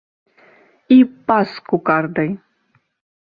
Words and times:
І 0.95 0.97
пас 1.27 1.47
з 1.57 1.63
кукардай! 1.69 2.29